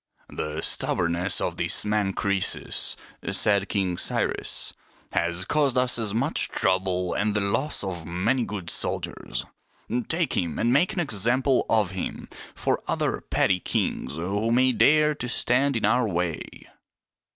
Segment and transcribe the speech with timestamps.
[0.43, 2.95] "The stubbornness of this man Crcesus,"
[3.29, 4.73] said King Cyrus,"
[5.11, 9.45] has caused us much trouble and the loss of many good soldiers.
[10.07, 15.13] Take him and make an example of him for other petty kings who may dare
[15.13, 16.41] to stand in our way."